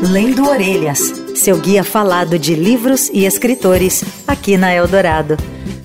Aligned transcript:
Lendo 0.00 0.48
Orelhas, 0.48 1.00
seu 1.34 1.58
guia 1.58 1.82
falado 1.82 2.38
de 2.38 2.54
livros 2.54 3.10
e 3.12 3.24
escritores, 3.24 4.04
aqui 4.28 4.56
na 4.56 4.72
Eldorado. 4.72 5.36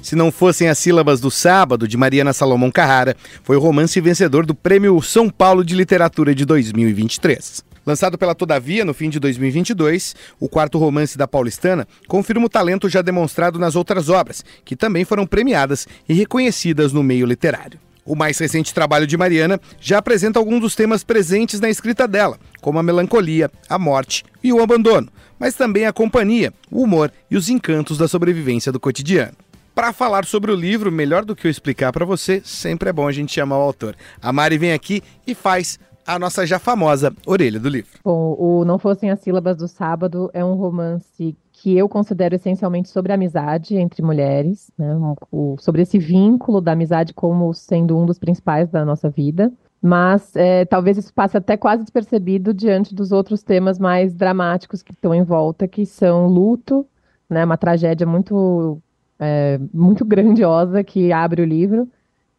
Se 0.04 0.16
não 0.16 0.32
fossem 0.32 0.70
as 0.70 0.78
sílabas 0.78 1.20
do 1.20 1.32
sábado, 1.32 1.88
de 1.88 1.98
Mariana 1.98 2.32
Salomão 2.32 2.70
Carrara, 2.70 3.18
foi 3.42 3.58
o 3.58 3.60
romance 3.60 4.00
vencedor 4.00 4.46
do 4.46 4.54
Prêmio 4.54 5.02
São 5.02 5.32
Paulo 5.32 5.66
de 5.66 5.74
Literatura 5.74 6.36
de 6.36 6.46
2023. 6.46 7.64
Lançado 7.84 8.16
pela 8.16 8.36
Todavia 8.36 8.86
no 8.86 8.94
fim 8.94 9.10
de 9.10 9.20
2022, 9.20 10.16
o 10.40 10.48
quarto 10.48 10.78
romance 10.78 11.18
da 11.18 11.28
paulistana 11.28 11.88
confirma 12.08 12.46
o 12.46 12.50
talento 12.50 12.88
já 12.88 13.02
demonstrado 13.02 13.58
nas 13.58 13.76
outras 13.76 14.10
obras, 14.10 14.46
que 14.64 14.76
também 14.76 15.04
foram 15.04 15.26
premiadas 15.26 15.88
e 16.08 16.14
reconhecidas 16.14 16.94
no 16.94 17.02
meio 17.02 17.26
literário. 17.26 17.80
O 18.06 18.16
mais 18.16 18.38
recente 18.38 18.74
trabalho 18.74 19.08
de 19.08 19.16
Mariana 19.16 19.60
já 19.80 19.98
apresenta 19.98 20.38
alguns 20.38 20.60
dos 20.60 20.76
temas 20.76 21.04
presentes 21.04 21.60
na 21.60 21.70
escrita 21.70 22.08
dela, 22.08 22.38
como 22.62 22.78
a 22.78 22.84
melancolia, 22.84 23.50
a 23.70 23.80
morte 23.80 24.26
e 24.44 24.52
o 24.52 24.62
abandono, 24.62 25.10
mas 25.40 25.56
também 25.56 25.86
a 25.86 25.94
companhia, 25.94 26.54
o 26.70 26.84
humor 26.84 27.12
e 27.32 27.38
os 27.38 27.50
encantos 27.50 27.98
da 27.98 28.08
sobrevivência 28.08 28.72
do 28.72 28.80
cotidiano. 28.80 29.34
Para 29.74 29.92
falar 29.92 30.26
sobre 30.26 30.52
o 30.52 30.56
livro, 30.56 30.92
melhor 30.92 31.26
do 31.26 31.36
que 31.36 31.48
eu 31.48 31.52
explicar 31.52 31.92
para 31.92 32.06
você, 32.06 32.42
sempre 32.46 32.90
é 32.90 32.94
bom 32.94 33.08
a 33.08 33.12
gente 33.12 33.34
chamar 33.34 33.58
o 33.58 33.62
autor. 33.62 33.96
A 34.22 34.32
Mari 34.32 34.58
vem 34.58 34.72
aqui 34.72 35.02
e 35.26 35.34
faz 35.34 35.80
a 36.06 36.20
nossa 36.20 36.46
já 36.46 36.60
famosa 36.60 37.14
orelha 37.26 37.60
do 37.60 37.70
livro. 37.70 37.90
Bom, 38.04 38.36
o 38.38 38.66
Não 38.66 38.78
Fossem 38.78 39.10
as 39.10 39.22
Sílabas 39.22 39.58
do 39.58 39.68
Sábado 39.68 40.30
é 40.34 40.44
um 40.44 40.54
romance 40.54 41.36
que 41.64 41.78
eu 41.78 41.88
considero 41.88 42.36
essencialmente 42.36 42.90
sobre 42.90 43.14
amizade 43.14 43.78
entre 43.78 44.04
mulheres, 44.04 44.70
né? 44.78 44.98
o, 45.32 45.56
sobre 45.58 45.84
esse 45.84 45.98
vínculo 45.98 46.60
da 46.60 46.74
amizade 46.74 47.14
como 47.14 47.54
sendo 47.54 47.98
um 47.98 48.06
dos 48.06 48.20
principais 48.20 48.70
da 48.70 48.84
nossa 48.84 49.10
vida. 49.10 49.50
Mas 49.82 50.36
é, 50.36 50.66
talvez 50.66 50.98
isso 50.98 51.14
passe 51.14 51.38
até 51.38 51.56
quase 51.56 51.84
despercebido 51.84 52.54
diante 52.54 52.94
dos 52.94 53.14
outros 53.14 53.44
temas 53.44 53.80
mais 53.80 54.14
dramáticos 54.14 54.84
que 54.84 54.92
estão 54.92 55.16
em 55.16 55.24
volta, 55.24 55.66
que 55.66 55.86
são 55.86 56.28
luto, 56.28 56.86
né? 57.30 57.46
uma 57.46 57.56
tragédia 57.56 58.06
muito, 58.06 58.82
é, 59.18 59.58
muito 59.74 60.04
grandiosa 60.04 60.84
que 60.84 61.14
abre 61.14 61.44
o 61.44 61.46
livro, 61.46 61.88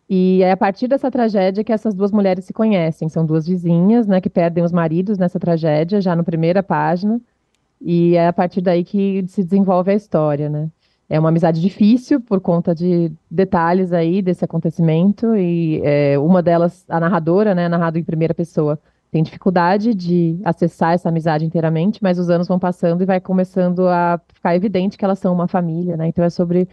e 0.07 0.43
é 0.43 0.53
a 0.53 0.57
partir 0.57 0.87
dessa 0.87 1.11
tragédia 1.11 1.65
que 1.65 1.73
essas 1.73 1.95
duas 1.95 2.13
mulheres 2.13 2.45
se 2.45 2.53
conhecem. 2.53 3.09
São 3.09 3.25
duas 3.25 3.47
vizinhas, 3.47 4.07
né, 4.07 4.21
que 4.21 4.29
perdem 4.29 4.63
os 4.63 4.71
maridos 4.71 5.17
nessa 5.17 5.41
tragédia, 5.41 5.99
já 5.99 6.15
na 6.15 6.23
primeira 6.23 6.63
página. 6.63 7.19
E 7.81 8.17
é 8.17 8.29
a 8.29 8.33
partir 8.33 8.61
daí 8.61 8.85
que 8.85 9.25
se 9.29 9.45
desenvolve 9.45 9.91
a 9.91 9.95
história, 9.95 10.49
né? 10.49 10.71
É 11.09 11.21
uma 11.21 11.29
amizade 11.29 11.61
difícil 11.61 12.21
por 12.21 12.41
conta 12.41 12.75
de 12.75 13.13
detalhes 13.31 13.93
aí 13.93 14.23
desse 14.23 14.45
acontecimento 14.45 15.37
e 15.37 15.81
é, 15.85 16.19
uma 16.19 16.43
delas, 16.43 16.85
a 16.89 16.99
narradora, 16.99 17.55
né, 17.55 17.69
narrado 17.69 17.99
em 17.99 18.03
primeira 18.03 18.33
pessoa, 18.33 18.81
tem 19.11 19.23
dificuldade 19.23 19.95
de 19.95 20.41
acessar 20.45 20.95
essa 20.95 21.09
amizade 21.09 21.45
inteiramente, 21.45 22.03
mas 22.03 22.19
os 22.19 22.31
anos 22.31 22.49
vão 22.49 22.59
passando 22.59 23.03
e 23.03 23.07
vai 23.07 23.21
começando 23.21 23.87
a 23.87 24.19
ficar 24.33 24.57
evidente 24.57 24.99
que 24.99 25.05
elas 25.05 25.19
são 25.19 25.33
uma 25.33 25.47
família, 25.47 25.97
né? 25.97 26.09
Então 26.09 26.25
é 26.25 26.31
sobre 26.31 26.69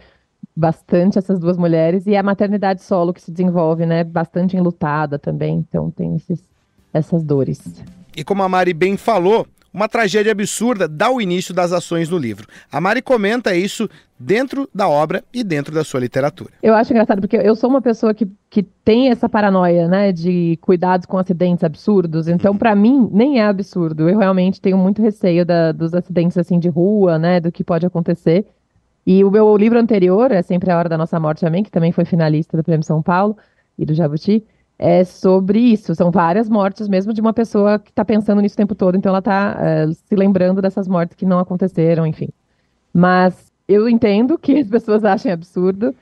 bastante 0.56 1.18
essas 1.18 1.38
duas 1.38 1.56
mulheres 1.56 2.06
e 2.06 2.16
a 2.16 2.22
maternidade 2.22 2.82
solo 2.82 3.12
que 3.12 3.22
se 3.22 3.30
desenvolve, 3.30 3.86
né? 3.86 4.02
Bastante 4.02 4.56
enlutada 4.56 5.18
também, 5.18 5.56
então 5.56 5.90
tem 5.90 6.16
esses, 6.16 6.42
essas 6.92 7.22
dores. 7.22 7.60
E 8.16 8.24
como 8.24 8.42
a 8.42 8.48
Mari 8.48 8.74
bem 8.74 8.96
falou, 8.96 9.46
uma 9.72 9.88
tragédia 9.88 10.32
absurda 10.32 10.86
dá 10.86 11.10
o 11.10 11.20
início 11.20 11.54
das 11.54 11.72
ações 11.72 12.08
no 12.08 12.18
livro. 12.18 12.46
A 12.70 12.80
Mari 12.80 13.00
comenta 13.00 13.54
isso 13.54 13.88
dentro 14.18 14.68
da 14.74 14.88
obra 14.88 15.24
e 15.32 15.42
dentro 15.42 15.74
da 15.74 15.82
sua 15.82 16.00
literatura. 16.00 16.50
Eu 16.62 16.74
acho 16.74 16.92
engraçado 16.92 17.20
porque 17.20 17.36
eu 17.36 17.56
sou 17.56 17.70
uma 17.70 17.82
pessoa 17.82 18.14
que, 18.14 18.28
que 18.48 18.62
tem 18.62 19.10
essa 19.10 19.28
paranoia, 19.28 19.88
né, 19.88 20.12
de 20.12 20.58
cuidados 20.60 21.06
com 21.06 21.18
acidentes 21.18 21.64
absurdos. 21.64 22.28
Então, 22.28 22.56
para 22.56 22.74
mim, 22.74 23.08
nem 23.12 23.40
é 23.40 23.46
absurdo. 23.46 24.08
Eu 24.08 24.18
realmente 24.18 24.60
tenho 24.60 24.76
muito 24.76 25.02
receio 25.02 25.44
da, 25.44 25.72
dos 25.72 25.94
acidentes 25.94 26.38
assim 26.38 26.58
de 26.58 26.68
rua, 26.68 27.18
né, 27.18 27.40
do 27.40 27.50
que 27.50 27.64
pode 27.64 27.86
acontecer. 27.86 28.46
E 29.04 29.24
o 29.24 29.30
meu 29.30 29.56
livro 29.56 29.78
anterior, 29.78 30.30
é 30.30 30.42
Sempre 30.42 30.70
a 30.70 30.78
Hora 30.78 30.88
da 30.88 30.96
Nossa 30.96 31.18
Morte 31.18 31.40
também, 31.40 31.64
que 31.64 31.70
também 31.70 31.90
foi 31.90 32.04
finalista 32.04 32.56
do 32.56 32.62
Prêmio 32.62 32.84
São 32.84 33.02
Paulo 33.02 33.36
e 33.76 33.84
do 33.84 33.94
Jabuti, 33.94 34.44
é 34.82 35.04
sobre 35.04 35.60
isso. 35.60 35.94
São 35.94 36.10
várias 36.10 36.48
mortes 36.48 36.88
mesmo 36.88 37.12
de 37.12 37.20
uma 37.20 37.32
pessoa 37.32 37.78
que 37.78 37.90
está 37.90 38.04
pensando 38.04 38.40
nisso 38.40 38.54
o 38.54 38.56
tempo 38.56 38.74
todo, 38.74 38.96
então 38.96 39.10
ela 39.10 39.20
está 39.20 39.56
é, 39.60 39.86
se 39.92 40.16
lembrando 40.16 40.60
dessas 40.60 40.88
mortes 40.88 41.14
que 41.14 41.24
não 41.24 41.38
aconteceram, 41.38 42.04
enfim. 42.04 42.28
Mas 42.92 43.52
eu 43.68 43.88
entendo 43.88 44.36
que 44.36 44.58
as 44.58 44.68
pessoas 44.68 45.04
achem 45.04 45.30
absurdo, 45.30 45.94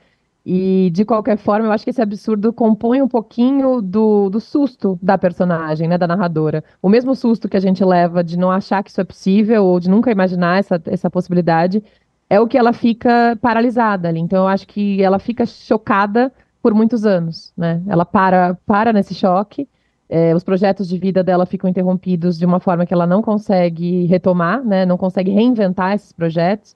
e 0.43 0.89
de 0.91 1.05
qualquer 1.05 1.37
forma, 1.37 1.67
eu 1.67 1.71
acho 1.71 1.83
que 1.83 1.91
esse 1.91 2.01
absurdo 2.01 2.51
compõe 2.51 2.99
um 3.03 3.07
pouquinho 3.07 3.79
do, 3.79 4.27
do 4.31 4.39
susto 4.39 4.97
da 4.99 5.15
personagem, 5.15 5.87
né, 5.87 5.95
da 5.99 6.07
narradora. 6.07 6.63
O 6.81 6.89
mesmo 6.89 7.13
susto 7.15 7.47
que 7.47 7.57
a 7.57 7.59
gente 7.59 7.85
leva 7.85 8.23
de 8.23 8.35
não 8.35 8.49
achar 8.49 8.83
que 8.83 8.89
isso 8.89 8.99
é 8.99 9.03
possível 9.03 9.63
ou 9.63 9.79
de 9.79 9.87
nunca 9.87 10.11
imaginar 10.11 10.57
essa, 10.57 10.81
essa 10.87 11.11
possibilidade, 11.11 11.83
é 12.27 12.39
o 12.39 12.47
que 12.47 12.57
ela 12.57 12.73
fica 12.73 13.37
paralisada 13.39 14.09
ali. 14.09 14.19
Então 14.19 14.39
eu 14.39 14.47
acho 14.47 14.65
que 14.67 15.03
ela 15.03 15.19
fica 15.19 15.45
chocada 15.45 16.31
por 16.61 16.73
muitos 16.73 17.05
anos, 17.05 17.53
né? 17.57 17.81
Ela 17.87 18.05
para, 18.05 18.57
para 18.65 18.93
nesse 18.93 19.13
choque. 19.13 19.67
É, 20.07 20.35
os 20.35 20.43
projetos 20.43 20.87
de 20.87 20.97
vida 20.97 21.23
dela 21.23 21.45
ficam 21.45 21.69
interrompidos 21.69 22.37
de 22.37 22.45
uma 22.45 22.59
forma 22.59 22.85
que 22.85 22.93
ela 22.93 23.07
não 23.07 23.21
consegue 23.21 24.05
retomar, 24.05 24.63
né? 24.63 24.85
Não 24.85 24.97
consegue 24.97 25.31
reinventar 25.31 25.93
esses 25.93 26.11
projetos. 26.11 26.75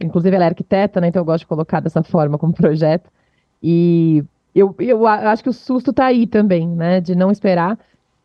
Inclusive 0.00 0.34
ela 0.34 0.44
é 0.44 0.48
arquiteta, 0.48 1.00
né? 1.00 1.08
Então 1.08 1.20
eu 1.20 1.24
gosto 1.26 1.40
de 1.40 1.48
colocar 1.48 1.80
dessa 1.80 2.02
forma 2.02 2.38
como 2.38 2.52
projeto. 2.54 3.10
E 3.62 4.24
eu, 4.54 4.74
eu 4.78 5.06
acho 5.06 5.42
que 5.42 5.50
o 5.50 5.52
susto 5.52 5.90
está 5.90 6.06
aí 6.06 6.26
também, 6.26 6.68
né? 6.68 7.00
De 7.00 7.14
não 7.14 7.30
esperar. 7.30 7.78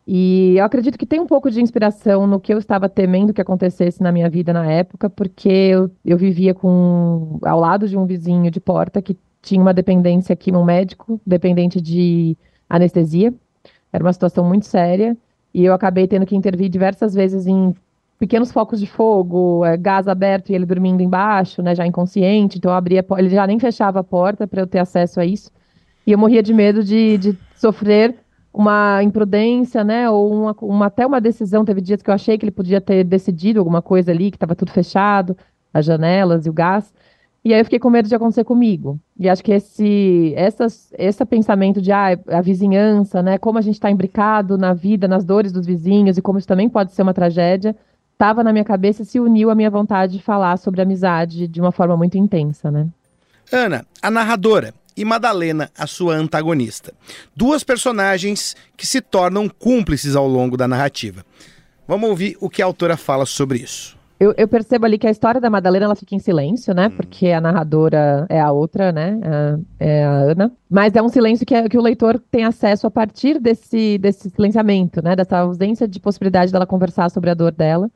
E 0.05 0.55
eu 0.57 0.65
acredito 0.65 0.97
que 0.97 1.05
tem 1.05 1.19
um 1.19 1.27
pouco 1.27 1.49
de 1.49 1.61
inspiração 1.61 2.27
no 2.27 2.39
que 2.39 2.53
eu 2.53 2.57
estava 2.57 2.89
temendo 2.89 3.33
que 3.33 3.41
acontecesse 3.41 4.03
na 4.03 4.11
minha 4.11 4.29
vida 4.29 4.51
na 4.51 4.69
época, 4.69 5.09
porque 5.09 5.49
eu, 5.49 5.89
eu 6.03 6.17
vivia 6.17 6.53
com 6.53 7.39
ao 7.41 7.59
lado 7.59 7.87
de 7.87 7.97
um 7.97 8.05
vizinho 8.05 8.51
de 8.51 8.59
porta 8.59 9.01
que 9.01 9.17
tinha 9.43 9.61
uma 9.61 9.73
dependência 9.73 10.33
aqui 10.33 10.51
um 10.51 10.63
médico, 10.63 11.21
dependente 11.27 11.79
de 11.79 12.35
anestesia. 12.67 13.31
Era 13.91 14.03
uma 14.03 14.13
situação 14.13 14.43
muito 14.43 14.65
séria 14.65 15.15
e 15.53 15.63
eu 15.63 15.73
acabei 15.73 16.07
tendo 16.07 16.25
que 16.25 16.35
intervir 16.35 16.69
diversas 16.69 17.13
vezes 17.13 17.45
em 17.45 17.75
pequenos 18.17 18.51
focos 18.51 18.79
de 18.79 18.87
fogo, 18.87 19.65
é, 19.65 19.75
gás 19.75 20.07
aberto 20.07 20.49
e 20.49 20.55
ele 20.55 20.65
dormindo 20.65 21.03
embaixo, 21.03 21.61
né, 21.61 21.75
já 21.75 21.85
inconsciente. 21.85 22.57
Então 22.57 22.71
eu 22.71 22.75
abria, 22.75 23.05
ele 23.17 23.29
já 23.29 23.45
nem 23.45 23.59
fechava 23.59 23.99
a 23.99 24.03
porta 24.03 24.47
para 24.47 24.61
eu 24.61 24.67
ter 24.67 24.79
acesso 24.79 25.19
a 25.19 25.25
isso. 25.25 25.51
E 26.07 26.11
eu 26.13 26.17
morria 26.17 26.41
de 26.41 26.53
medo 26.53 26.83
de, 26.83 27.17
de 27.17 27.37
sofrer 27.55 28.15
uma 28.53 29.01
imprudência, 29.03 29.83
né? 29.83 30.09
Ou 30.09 30.31
uma, 30.31 30.55
uma, 30.61 30.85
até 30.85 31.05
uma 31.05 31.19
decisão. 31.19 31.65
Teve 31.65 31.81
dias 31.81 32.01
que 32.01 32.09
eu 32.09 32.13
achei 32.13 32.37
que 32.37 32.45
ele 32.45 32.51
podia 32.51 32.79
ter 32.79 33.03
decidido 33.03 33.59
alguma 33.59 33.81
coisa 33.81 34.11
ali, 34.11 34.29
que 34.29 34.37
estava 34.37 34.55
tudo 34.55 34.71
fechado, 34.71 35.35
as 35.73 35.85
janelas 35.85 36.45
e 36.45 36.49
o 36.49 36.53
gás. 36.53 36.93
E 37.45 37.53
aí 37.53 37.59
eu 37.59 37.65
fiquei 37.65 37.79
com 37.79 37.89
medo 37.89 38.07
de 38.07 38.15
acontecer 38.15 38.43
comigo. 38.45 38.97
E 39.19 39.27
acho 39.27 39.43
que 39.43 39.51
esse, 39.51 40.33
essas, 40.35 40.93
esse 40.97 41.25
pensamento 41.25 41.81
de 41.81 41.91
ah, 41.91 42.17
a 42.27 42.41
vizinhança, 42.41 43.21
né? 43.21 43.37
Como 43.37 43.57
a 43.57 43.61
gente 43.61 43.75
está 43.75 43.91
imbricado 43.91 44.57
na 44.57 44.73
vida, 44.73 45.07
nas 45.07 45.25
dores 45.25 45.51
dos 45.51 45.65
vizinhos, 45.65 46.17
e 46.17 46.21
como 46.21 46.39
isso 46.39 46.47
também 46.47 46.69
pode 46.69 46.93
ser 46.93 47.01
uma 47.01 47.13
tragédia, 47.13 47.75
estava 48.13 48.43
na 48.43 48.53
minha 48.53 48.63
cabeça 48.63 49.01
e 49.01 49.05
se 49.05 49.19
uniu 49.19 49.49
à 49.49 49.55
minha 49.55 49.69
vontade 49.69 50.13
de 50.13 50.23
falar 50.23 50.57
sobre 50.57 50.81
amizade 50.81 51.47
de 51.47 51.59
uma 51.59 51.71
forma 51.71 51.97
muito 51.97 52.17
intensa, 52.17 52.71
né? 52.71 52.87
Ana, 53.51 53.85
a 54.01 54.09
narradora, 54.09 54.73
e 54.95 55.03
Madalena, 55.03 55.71
a 55.77 55.87
sua 55.87 56.15
antagonista. 56.15 56.93
Duas 57.35 57.63
personagens 57.63 58.55
que 58.77 58.85
se 58.85 59.01
tornam 59.01 59.49
cúmplices 59.49 60.15
ao 60.15 60.27
longo 60.27 60.55
da 60.55 60.67
narrativa. 60.67 61.25
Vamos 61.87 62.09
ouvir 62.09 62.37
o 62.39 62.49
que 62.49 62.61
a 62.61 62.65
autora 62.65 62.95
fala 62.95 63.25
sobre 63.25 63.59
isso. 63.59 63.97
Eu, 64.19 64.33
eu, 64.37 64.47
percebo 64.47 64.85
ali 64.85 64.97
que 64.97 65.07
a 65.07 65.11
história 65.11 65.41
da 65.41 65.49
Madalena 65.49 65.85
ela 65.85 65.95
fica 65.95 66.15
em 66.15 66.19
silêncio, 66.19 66.73
né? 66.73 66.87
Hum. 66.87 66.91
Porque 66.95 67.29
a 67.29 67.41
narradora 67.41 68.25
é 68.29 68.39
a 68.39 68.51
outra, 68.51 68.91
né? 68.91 69.19
É, 69.79 69.99
é 69.99 70.05
a 70.05 70.11
Ana. 70.11 70.51
Mas 70.69 70.95
é 70.95 71.01
um 71.01 71.09
silêncio 71.09 71.45
que, 71.45 71.53
é, 71.53 71.67
que, 71.67 71.77
o 71.77 71.81
leitor 71.81 72.21
tem 72.31 72.45
acesso 72.45 72.87
a 72.87 72.91
partir 72.91 73.39
desse, 73.39 73.97
desse 73.97 74.29
silenciamento, 74.29 75.03
né? 75.03 75.15
Dessa 75.15 75.39
ausência 75.39 75.87
de 75.87 75.99
possibilidade 75.99 76.51
dela 76.51 76.65
conversar 76.65 77.09
sobre 77.09 77.29
a 77.29 77.33
dor 77.33 77.51
dela. 77.51 77.89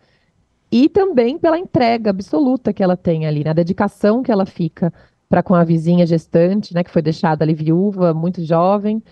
E 0.72 0.90
também 0.90 1.38
pela 1.38 1.58
entrega 1.58 2.10
absoluta 2.10 2.74
que 2.74 2.84
ela 2.84 2.98
tem 2.98 3.26
ali, 3.26 3.44
na 3.44 3.52
né? 3.52 3.54
dedicação 3.54 4.22
que 4.22 4.32
ela 4.32 4.46
fica 4.46 4.92
para 5.30 5.44
com 5.44 5.56
a 5.56 5.64
vizinha 5.64 6.06
gestante, 6.06 6.74
né, 6.74 6.84
que 6.84 6.92
foi 6.92 7.02
deixada 7.02 7.44
ali 7.44 7.54
viúva, 7.54 8.14
muito 8.14 8.44
jovem 8.44 9.04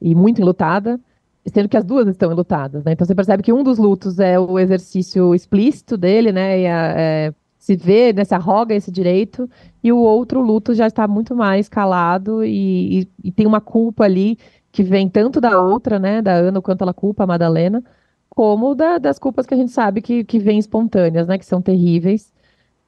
e 0.00 0.14
muito 0.14 0.40
enlutada, 0.40 0.98
sendo 1.46 1.68
que 1.68 1.76
as 1.76 1.84
duas 1.84 2.06
estão 2.08 2.30
enlutadas, 2.32 2.84
né? 2.84 2.92
Então 2.92 3.06
você 3.06 3.14
percebe 3.14 3.42
que 3.42 3.52
um 3.52 3.62
dos 3.62 3.78
lutos 3.78 4.18
é 4.18 4.38
o 4.38 4.58
exercício 4.58 5.34
explícito 5.34 5.96
dele, 5.96 6.32
né, 6.32 6.60
e 6.60 6.66
a, 6.66 6.94
é, 6.96 7.34
se 7.58 7.76
vê, 7.76 8.12
né, 8.12 8.24
se 8.24 8.34
arroga 8.34 8.74
esse 8.74 8.90
direito, 8.90 9.48
e 9.82 9.92
o 9.92 9.98
outro 9.98 10.40
luto 10.40 10.74
já 10.74 10.86
está 10.86 11.08
muito 11.08 11.34
mais 11.34 11.68
calado 11.68 12.44
e, 12.44 13.00
e, 13.00 13.08
e 13.24 13.32
tem 13.32 13.46
uma 13.46 13.60
culpa 13.60 14.04
ali 14.04 14.38
que 14.72 14.82
vem 14.82 15.08
tanto 15.08 15.40
da 15.40 15.60
outra, 15.60 15.98
né, 15.98 16.22
da 16.22 16.32
Ana, 16.34 16.60
quanto 16.60 16.82
ela 16.82 16.94
culpa 16.94 17.24
a 17.24 17.26
Madalena, 17.26 17.82
como 18.28 18.74
da, 18.74 18.98
das 18.98 19.18
culpas 19.18 19.46
que 19.46 19.54
a 19.54 19.56
gente 19.56 19.72
sabe 19.72 20.00
que, 20.00 20.24
que 20.24 20.38
vêm 20.38 20.58
espontâneas, 20.58 21.26
né, 21.26 21.38
que 21.38 21.44
são 21.46 21.60
terríveis. 21.60 22.32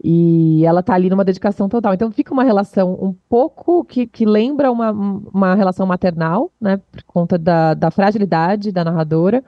E 0.04 0.64
ela 0.66 0.82
tá 0.82 0.94
ali 0.94 1.08
numa 1.08 1.24
dedicação 1.24 1.68
total. 1.68 1.94
Então 1.94 2.10
fica 2.10 2.32
uma 2.32 2.42
relação 2.42 2.94
um 3.00 3.14
pouco 3.28 3.84
que, 3.84 4.06
que 4.06 4.26
lembra 4.26 4.70
uma, 4.72 4.90
uma 4.90 5.54
relação 5.54 5.86
maternal, 5.86 6.50
né? 6.60 6.80
Por 6.90 7.02
conta 7.04 7.38
da, 7.38 7.72
da 7.74 7.90
fragilidade 7.90 8.72
da 8.72 8.84
narradora, 8.84 9.44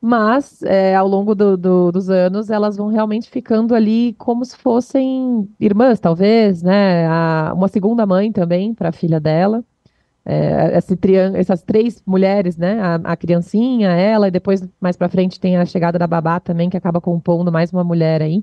mas 0.00 0.62
é, 0.62 0.94
ao 0.94 1.06
longo 1.08 1.34
do, 1.34 1.56
do, 1.56 1.92
dos 1.92 2.08
anos 2.10 2.50
elas 2.50 2.76
vão 2.76 2.88
realmente 2.88 3.28
ficando 3.30 3.74
ali 3.74 4.14
como 4.18 4.44
se 4.44 4.56
fossem 4.56 5.48
irmãs, 5.60 6.00
talvez, 6.00 6.62
né? 6.62 7.06
A, 7.06 7.52
uma 7.54 7.68
segunda 7.68 8.06
mãe 8.06 8.32
também 8.32 8.74
para 8.74 8.88
a 8.88 8.92
filha 8.92 9.20
dela. 9.20 9.62
É, 10.26 10.78
essas 11.34 11.62
três 11.62 12.02
mulheres, 12.06 12.56
né? 12.56 12.80
A, 12.80 12.94
a, 13.12 13.16
criancinha, 13.16 13.90
ela, 13.90 14.28
e 14.28 14.30
depois 14.30 14.66
mais 14.80 14.96
para 14.96 15.08
frente 15.10 15.38
tem 15.38 15.58
a 15.58 15.66
chegada 15.66 15.98
da 15.98 16.06
babá 16.06 16.40
também, 16.40 16.70
que 16.70 16.76
acaba 16.76 17.00
compondo 17.00 17.52
mais 17.52 17.72
uma 17.72 17.84
mulher 17.84 18.22
aí. 18.22 18.42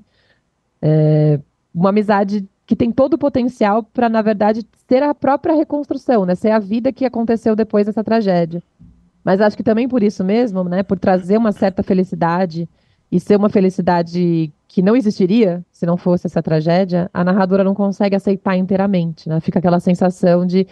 É, 0.82 1.40
uma 1.72 1.90
amizade 1.90 2.46
que 2.66 2.76
tem 2.76 2.90
todo 2.90 3.14
o 3.14 3.18
potencial 3.18 3.82
para, 3.82 4.08
na 4.08 4.20
verdade, 4.20 4.66
ser 4.88 5.02
a 5.02 5.14
própria 5.14 5.54
reconstrução, 5.54 6.24
né? 6.24 6.34
Ser 6.34 6.50
a 6.50 6.58
vida 6.58 6.92
que 6.92 7.04
aconteceu 7.04 7.56
depois 7.56 7.86
dessa 7.86 8.04
tragédia. 8.04 8.62
Mas 9.24 9.40
acho 9.40 9.56
que 9.56 9.62
também 9.62 9.88
por 9.88 10.02
isso 10.02 10.24
mesmo, 10.24 10.64
né? 10.64 10.82
Por 10.82 10.98
trazer 10.98 11.36
uma 11.36 11.52
certa 11.52 11.82
felicidade 11.82 12.68
e 13.10 13.20
ser 13.20 13.36
uma 13.36 13.48
felicidade 13.48 14.52
que 14.66 14.80
não 14.80 14.96
existiria 14.96 15.62
se 15.70 15.84
não 15.84 15.98
fosse 15.98 16.26
essa 16.26 16.42
tragédia, 16.42 17.10
a 17.12 17.22
narradora 17.22 17.62
não 17.62 17.74
consegue 17.74 18.16
aceitar 18.16 18.56
inteiramente, 18.56 19.28
né? 19.28 19.38
Fica 19.40 19.58
aquela 19.58 19.78
sensação 19.80 20.46
de 20.46 20.66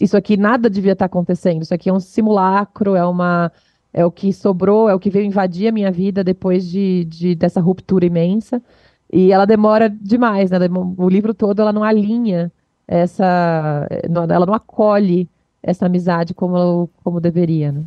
isso 0.00 0.16
aqui 0.16 0.36
nada 0.36 0.70
devia 0.70 0.92
estar 0.92 1.06
acontecendo, 1.06 1.62
isso 1.62 1.74
aqui 1.74 1.88
é 1.88 1.92
um 1.92 1.98
simulacro, 1.98 2.94
é 2.94 3.04
uma 3.04 3.50
é 3.92 4.04
o 4.04 4.10
que 4.10 4.32
sobrou, 4.32 4.88
é 4.88 4.94
o 4.94 5.00
que 5.00 5.10
veio 5.10 5.24
invadir 5.26 5.66
a 5.66 5.72
minha 5.72 5.90
vida 5.90 6.22
depois 6.22 6.64
de, 6.64 7.04
de 7.06 7.34
dessa 7.34 7.60
ruptura 7.60 8.06
imensa. 8.06 8.62
E 9.12 9.32
ela 9.32 9.44
demora 9.44 9.88
demais, 9.88 10.50
né? 10.50 10.58
O 10.96 11.08
livro 11.08 11.34
todo 11.34 11.60
ela 11.60 11.72
não 11.72 11.82
alinha 11.82 12.50
essa, 12.86 13.86
ela 14.28 14.46
não 14.46 14.54
acolhe 14.54 15.28
essa 15.62 15.86
amizade 15.86 16.34
como, 16.34 16.88
como 17.02 17.20
deveria, 17.20 17.72
né? 17.72 17.82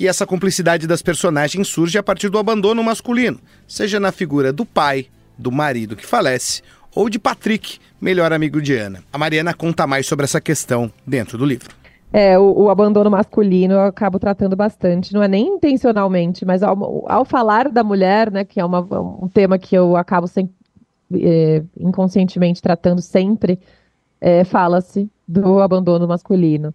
E 0.00 0.06
essa 0.06 0.26
cumplicidade 0.26 0.86
das 0.86 1.02
personagens 1.02 1.66
surge 1.66 1.98
a 1.98 2.02
partir 2.02 2.28
do 2.28 2.38
abandono 2.38 2.82
masculino, 2.84 3.40
seja 3.66 3.98
na 3.98 4.12
figura 4.12 4.52
do 4.52 4.64
pai, 4.64 5.06
do 5.36 5.50
marido 5.50 5.96
que 5.96 6.06
falece, 6.06 6.62
ou 6.94 7.08
de 7.08 7.18
Patrick, 7.18 7.78
melhor 8.00 8.32
amigo 8.32 8.62
de 8.62 8.76
Ana. 8.76 9.02
A 9.12 9.18
Mariana 9.18 9.52
conta 9.52 9.86
mais 9.86 10.06
sobre 10.06 10.24
essa 10.24 10.40
questão 10.40 10.90
dentro 11.04 11.36
do 11.36 11.44
livro. 11.44 11.74
É, 12.12 12.38
o, 12.38 12.62
o, 12.62 12.70
abandono 12.70 13.10
masculino 13.10 13.74
eu 13.74 13.82
acabo 13.82 14.18
tratando 14.18 14.56
bastante, 14.56 15.12
não 15.12 15.22
é 15.22 15.28
nem 15.28 15.46
intencionalmente, 15.46 16.44
mas 16.44 16.62
ao, 16.62 17.04
ao 17.06 17.24
falar 17.24 17.68
da 17.68 17.84
mulher, 17.84 18.30
né, 18.30 18.44
que 18.44 18.58
é 18.58 18.64
uma, 18.64 18.80
um 18.80 19.28
tema 19.28 19.58
que 19.58 19.76
eu 19.76 19.94
acabo 19.94 20.26
sem, 20.26 20.48
é, 21.14 21.62
inconscientemente 21.78 22.62
tratando 22.62 23.00
sempre, 23.00 23.58
é, 24.20 24.44
fala-se 24.44 25.10
do 25.26 25.60
abandono 25.60 26.06
masculino. 26.06 26.74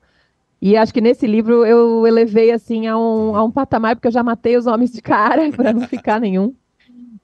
E 0.62 0.77
acho 0.77 0.94
que 0.94 1.01
nesse 1.01 1.27
livro 1.27 1.65
eu 1.65 2.07
elevei 2.07 2.51
assim 2.51 2.88
a 2.88 2.97
um, 2.97 3.35
a 3.35 3.44
um 3.44 3.51
patamar, 3.51 3.95
porque 3.95 4.07
eu 4.07 4.12
já 4.13 4.24
matei 4.24 4.56
os 4.56 4.65
homens 4.65 4.94
de 4.94 5.01
cara, 5.01 5.51
para 5.56 5.74
não 5.74 5.81
ficar 5.81 6.21
nenhum. 6.21 6.53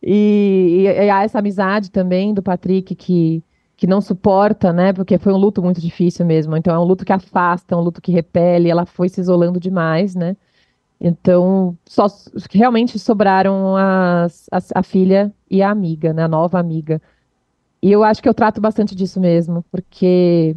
E, 0.04 0.80
e, 0.80 0.84
e, 0.84 1.10
há 1.10 1.24
essa 1.24 1.40
amizade 1.40 1.92
também 1.92 2.34
do 2.34 2.42
Patrick 2.44 2.96
que, 2.96 3.44
que 3.78 3.88
não 3.88 4.02
suporta, 4.02 4.74
né? 4.74 4.92
Porque 4.92 5.18
foi 5.18 5.32
um 5.32 5.38
luto 5.38 5.62
muito 5.62 5.80
difícil 5.80 6.26
mesmo. 6.26 6.56
Então 6.58 6.74
é 6.74 6.80
um 6.80 6.84
luto 6.84 7.06
que 7.06 7.14
afasta, 7.14 7.78
um 7.78 7.82
luto 7.82 8.02
que 8.02 8.12
repele. 8.12 8.70
Ela 8.70 8.86
foi 8.86 9.08
se 9.08 9.22
isolando 9.22 9.60
demais, 9.60 10.16
né? 10.16 10.36
Então 11.00 11.78
só 11.86 12.08
realmente 12.52 13.00
sobraram 13.00 13.76
as, 13.78 14.50
a 14.76 14.84
filha 14.84 15.34
e 15.50 15.62
a 15.62 15.70
amiga, 15.70 16.14
né? 16.14 16.24
A 16.24 16.28
nova 16.28 16.60
amiga. 16.60 17.02
E 17.82 17.92
eu 17.92 18.04
acho 18.04 18.22
que 18.22 18.28
eu 18.28 18.34
trato 18.34 18.60
bastante 18.60 18.94
disso 18.94 19.20
mesmo, 19.20 19.64
porque 19.72 20.56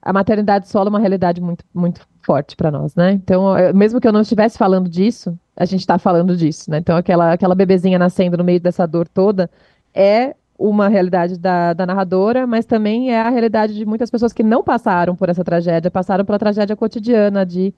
a 0.00 0.12
maternidade 0.12 0.68
solo 0.68 0.88
é 0.88 0.90
uma 0.90 0.98
realidade 0.98 1.40
muito, 1.40 1.64
muito 1.72 2.06
forte 2.22 2.56
para 2.56 2.70
nós, 2.70 2.94
né? 2.94 3.12
Então, 3.12 3.54
mesmo 3.74 4.00
que 4.00 4.08
eu 4.08 4.12
não 4.12 4.22
estivesse 4.22 4.56
falando 4.56 4.88
disso, 4.88 5.38
a 5.56 5.64
gente 5.64 5.80
está 5.80 5.98
falando 5.98 6.36
disso, 6.36 6.70
né? 6.70 6.78
Então, 6.78 6.96
aquela, 6.96 7.32
aquela 7.32 7.54
bebezinha 7.54 7.98
nascendo 7.98 8.36
no 8.38 8.44
meio 8.44 8.60
dessa 8.60 8.86
dor 8.86 9.06
toda 9.06 9.50
é 9.94 10.34
uma 10.58 10.88
realidade 10.88 11.38
da, 11.38 11.72
da 11.72 11.84
narradora, 11.84 12.46
mas 12.46 12.64
também 12.64 13.12
é 13.12 13.20
a 13.20 13.28
realidade 13.28 13.74
de 13.74 13.84
muitas 13.84 14.10
pessoas 14.10 14.32
que 14.32 14.42
não 14.42 14.62
passaram 14.62 15.14
por 15.16 15.28
essa 15.28 15.44
tragédia, 15.44 15.90
passaram 15.90 16.24
pela 16.24 16.38
tragédia 16.38 16.76
cotidiana 16.76 17.44
de 17.44 17.74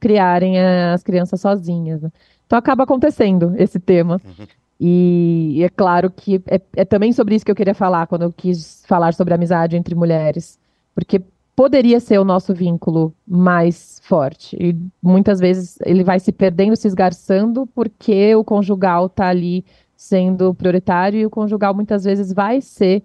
criarem 0.00 0.58
as 0.58 1.02
crianças 1.02 1.40
sozinhas. 1.40 2.02
Né? 2.02 2.10
Então, 2.46 2.58
acaba 2.58 2.84
acontecendo 2.84 3.54
esse 3.56 3.78
tema. 3.78 4.20
Uhum. 4.24 4.46
E, 4.80 5.54
e, 5.56 5.64
é 5.64 5.68
claro 5.68 6.10
que 6.10 6.40
é, 6.46 6.60
é 6.76 6.84
também 6.84 7.12
sobre 7.12 7.34
isso 7.34 7.44
que 7.44 7.50
eu 7.50 7.56
queria 7.56 7.74
falar 7.74 8.06
quando 8.06 8.22
eu 8.22 8.32
quis 8.32 8.84
falar 8.86 9.12
sobre 9.12 9.34
amizade 9.34 9.76
entre 9.76 9.94
mulheres. 9.94 10.58
Porque 10.94 11.20
poderia 11.56 11.98
ser 11.98 12.18
o 12.18 12.24
nosso 12.24 12.54
vínculo 12.54 13.12
mais 13.26 14.00
forte. 14.04 14.56
E 14.60 14.76
muitas 15.02 15.40
vezes 15.40 15.76
ele 15.84 16.04
vai 16.04 16.20
se 16.20 16.30
perdendo, 16.30 16.76
se 16.76 16.86
esgarçando, 16.86 17.66
porque 17.74 18.34
o 18.36 18.44
conjugal 18.44 19.06
está 19.06 19.28
ali 19.28 19.64
sendo 19.96 20.54
prioritário 20.54 21.18
e 21.18 21.26
o 21.26 21.30
conjugal 21.30 21.74
muitas 21.74 22.04
vezes 22.04 22.32
vai 22.32 22.60
ser 22.60 23.02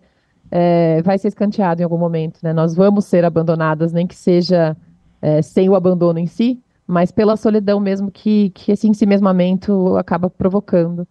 é, 0.51 1.01
vai 1.01 1.17
ser 1.17 1.29
escanteado 1.29 1.81
em 1.81 1.83
algum 1.83 1.97
momento. 1.97 2.39
Né? 2.43 2.53
Nós 2.53 2.75
vamos 2.75 3.05
ser 3.05 3.25
abandonadas, 3.25 3.91
nem 3.91 4.05
que 4.05 4.15
seja 4.15 4.77
é, 5.19 5.41
sem 5.41 5.67
o 5.67 5.73
abandono 5.73 6.19
em 6.19 6.27
si, 6.27 6.61
mas 6.87 7.11
pela 7.11 7.37
solidão 7.37 7.79
mesmo 7.79 8.11
que, 8.11 8.49
que 8.51 8.71
esse 8.71 8.87
ensimesmamento 8.87 9.95
acaba 9.97 10.29
provocando. 10.29 11.07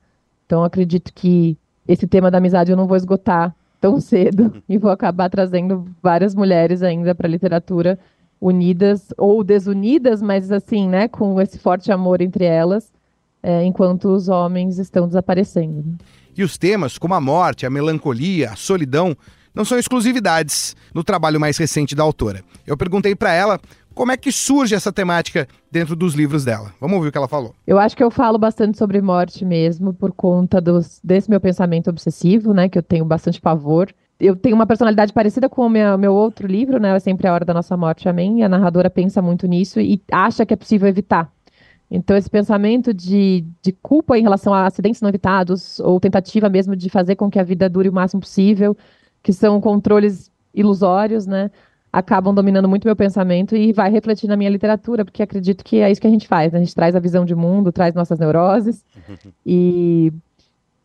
Então 0.47 0.65
acredito 0.65 1.13
que 1.15 1.57
esse 1.87 2.07
tema 2.07 2.31
da 2.31 2.39
amizade 2.39 2.71
eu 2.71 2.77
não 2.77 2.87
vou 2.87 2.97
esgotar 2.97 3.55
tão 3.81 3.99
cedo 4.01 4.63
e 4.69 4.79
vou 4.79 4.91
acabar 4.91 5.29
trazendo 5.29 5.87
várias 6.03 6.35
mulheres 6.35 6.83
ainda 6.83 7.15
para 7.15 7.27
a 7.27 7.31
literatura 7.31 7.99
unidas 8.41 9.09
ou 9.17 9.45
desunidas, 9.45 10.21
mas 10.21 10.51
assim, 10.51 10.89
né, 10.89 11.07
com 11.07 11.41
esse 11.41 11.59
forte 11.59 11.93
amor 11.93 12.21
entre 12.21 12.45
elas, 12.45 12.93
é, 13.41 13.65
enquanto 13.65 14.09
os 14.09 14.29
homens 14.29 14.79
estão 14.79 15.07
desaparecendo. 15.07 15.97
E 16.37 16.43
os 16.43 16.59
temas, 16.59 16.99
como 16.99 17.15
a 17.15 17.21
morte, 17.21 17.65
a 17.65 17.71
melancolia, 17.71 18.51
a 18.51 18.57
solidão, 18.57 19.17
não 19.55 19.65
são 19.65 19.79
exclusividades 19.79 20.75
no 20.95 21.05
trabalho 21.05 21.39
mais 21.39 21.57
recente 21.57 21.95
da 21.95 22.03
autora. 22.03 22.43
Eu 22.67 22.77
perguntei 22.77 23.15
para 23.15 23.33
ela 23.33 23.61
como 23.93 24.13
é 24.13 24.17
que 24.17 24.33
surge 24.33 24.75
essa 24.75 24.93
temática 24.93 25.47
dentro 25.71 25.95
dos 25.95 26.15
livros 26.15 26.45
dela. 26.45 26.73
Vamos 26.81 26.97
ouvir 26.97 27.09
o 27.09 27.13
que 27.13 27.19
ela 27.19 27.29
falou. 27.29 27.55
Eu 27.67 27.79
acho 27.79 27.97
que 27.97 28.03
eu 28.03 28.11
falo 28.11 28.39
bastante 28.39 28.79
sobre 28.79 29.01
morte 29.01 29.45
mesmo 29.45 29.93
por 29.93 30.13
conta 30.13 30.61
dos, 30.61 31.01
desse 31.03 31.31
meu 31.31 31.41
pensamento 31.41 31.89
obsessivo, 31.89 32.53
né, 32.53 32.69
que 32.69 32.79
eu 32.79 32.83
tenho 32.83 33.05
bastante 33.05 33.41
pavor. 33.41 33.93
Eu 34.19 34.37
tenho 34.37 34.55
uma 34.55 34.67
personalidade 34.67 35.13
parecida 35.13 35.49
com 35.49 35.67
o 35.67 35.71
meu, 35.71 35.99
meu 35.99 36.15
outro 36.15 36.47
livro, 36.47 36.79
né, 36.79 36.95
é 36.95 37.01
Sempre 37.01 37.27
a 37.27 37.33
Hora 37.35 37.45
da 37.45 37.55
Nossa 37.55 37.77
Morte, 37.77 38.09
Amém. 38.09 38.41
E 38.41 38.43
a 38.43 38.49
narradora 38.49 38.91
pensa 38.91 39.21
muito 39.21 39.47
nisso 39.47 39.81
e 39.81 40.01
acha 40.11 40.47
que 40.47 40.55
é 40.55 40.57
possível 40.57 40.89
evitar. 40.89 41.31
Então, 41.95 42.17
esse 42.17 42.31
pensamento 42.31 42.95
de, 42.95 43.45
de 43.61 43.71
culpa 43.71 44.17
em 44.19 44.23
relação 44.23 44.55
a 44.55 44.65
acidentes 44.65 45.03
não 45.03 45.11
evitados, 45.11 45.79
ou 45.81 46.01
tentativa 46.01 46.49
mesmo 46.49 46.75
de 46.75 46.89
fazer 46.89 47.17
com 47.17 47.31
que 47.31 47.39
a 47.39 47.43
vida 47.43 47.69
dure 47.69 47.91
o 47.91 47.93
máximo 47.93 48.23
possível, 48.23 48.75
que 49.23 49.31
são 49.31 49.61
controles 49.61 50.33
ilusórios, 50.55 51.27
né? 51.27 51.51
Acabam 51.93 52.35
dominando 52.35 52.69
muito 52.69 52.87
meu 52.87 52.97
pensamento 52.97 53.55
e 53.55 53.73
vai 53.73 53.91
refletir 53.91 54.27
na 54.27 54.37
minha 54.37 54.49
literatura, 54.49 55.05
porque 55.05 55.23
acredito 55.23 55.63
que 55.63 55.81
é 55.81 55.91
isso 55.91 56.01
que 56.01 56.07
a 56.07 56.11
gente 56.11 56.27
faz, 56.27 56.51
né? 56.51 56.59
A 56.59 56.63
gente 56.63 56.75
traz 56.75 56.97
a 56.97 57.01
visão 57.01 57.25
de 57.25 57.35
mundo, 57.35 57.71
traz 57.71 57.95
nossas 57.95 58.19
neuroses. 58.19 58.83
e 59.45 60.11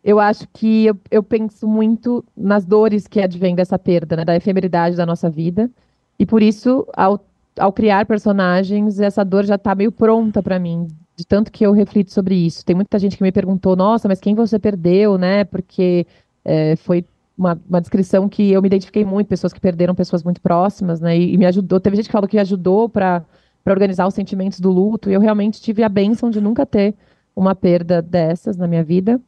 eu 0.03 0.19
acho 0.19 0.45
que 0.53 0.85
eu, 0.85 0.97
eu, 1.09 1.23
penso 1.23 1.65
muito 1.65 2.23
nas 2.35 2.65
dores 2.65 3.07
que 3.07 3.21
advêm 3.21 3.55
dessa 3.55 3.79
perda, 3.79 4.17
né? 4.17 4.25
Da 4.25 4.35
efemeridade 4.35 4.97
da 4.97 5.05
nossa 5.05 5.29
vida. 5.29 5.71
E 6.19 6.25
por 6.25 6.43
isso, 6.43 6.85
ao, 6.93 7.25
ao 7.57 7.71
criar 7.71 8.05
personagens, 8.05 8.99
essa 8.99 9.23
dor 9.23 9.45
já 9.45 9.55
está 9.55 9.73
meio 9.73 9.93
pronta 9.93 10.43
para 10.43 10.59
mim, 10.59 10.87
de 11.15 11.25
tanto 11.25 11.51
que 11.51 11.65
eu 11.65 11.71
reflito 11.71 12.11
sobre 12.11 12.35
isso. 12.35 12.65
Tem 12.65 12.75
muita 12.75 12.99
gente 12.99 13.15
que 13.15 13.23
me 13.23 13.31
perguntou, 13.31 13.77
nossa, 13.77 14.09
mas 14.09 14.19
quem 14.19 14.35
você 14.35 14.59
perdeu, 14.59 15.17
né? 15.17 15.45
Porque 15.45 16.05
é, 16.43 16.75
foi 16.75 17.05
uma, 17.37 17.59
uma, 17.69 17.79
descrição 17.79 18.27
que 18.27 18.51
eu 18.51 18.61
me 18.61 18.67
identifiquei 18.67 19.05
muito, 19.05 19.27
pessoas 19.27 19.53
que 19.53 19.59
perderam 19.59 19.93
pessoas 19.93 20.23
muito 20.23 20.41
próximas, 20.41 20.99
né? 20.99 21.17
E, 21.17 21.33
e 21.33 21.37
me 21.37 21.45
ajudou. 21.45 21.79
Teve 21.79 21.95
gente 21.95 22.07
que 22.07 22.11
falou 22.11 22.27
que 22.27 22.39
ajudou 22.39 22.89
para 22.89 23.23
organizar 23.65 24.07
os 24.07 24.13
sentimentos 24.13 24.59
do 24.59 24.71
luto. 24.71 25.09
E 25.09 25.13
eu 25.13 25.21
realmente 25.21 25.61
tive 25.61 25.83
a 25.83 25.89
bênção 25.89 26.31
de 26.31 26.41
nunca 26.41 26.65
ter 26.65 26.95
uma 27.35 27.53
perda 27.53 28.01
dessas 28.01 28.57
na 28.57 28.67
minha 28.67 28.83
vida. 28.83 29.21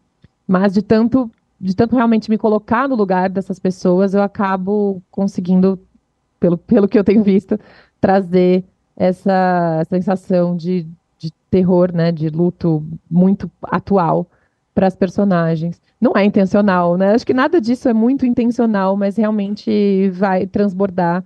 Mas 0.47 0.73
de 0.73 0.81
tanto, 0.81 1.29
de 1.61 1.75
tanto 1.75 1.95
realmente 1.95 2.29
me 2.29 2.37
colocar 2.37 2.89
no 2.89 2.95
lugar 2.95 3.29
dessas 3.29 3.59
pessoas, 3.59 4.15
eu 4.15 4.23
acabo 4.23 5.01
conseguindo, 5.11 5.79
pelo, 6.39 6.57
pelo 6.57 6.87
que 6.87 6.97
eu 6.97 7.03
tenho 7.03 7.23
visto, 7.23 7.59
trazer 8.01 8.63
essa 8.97 9.83
sensação 9.87 10.57
de, 10.57 10.87
de 11.19 11.31
terror, 11.51 11.93
né? 11.93 12.11
De 12.11 12.29
luto 12.29 12.83
muito 13.09 13.51
atual 13.61 14.25
para 14.73 14.87
as 14.87 14.95
personagens 14.95 15.79
não 15.99 16.13
é 16.15 16.23
intencional, 16.23 16.97
né? 16.97 17.13
Acho 17.13 17.25
que 17.25 17.33
nada 17.33 17.59
disso 17.59 17.89
é 17.89 17.93
muito 17.93 18.25
intencional, 18.25 18.95
mas 18.95 19.17
realmente 19.17 20.09
vai 20.11 20.47
transbordar 20.47 21.23